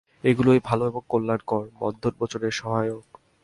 এগুলিই 0.23 0.59
ভাল 0.63 0.79
এবং 0.87 1.01
কল্যাণকর, 1.09 1.63
বন্ধন-মোচনের 1.79 2.51
সহায়ক। 2.51 3.05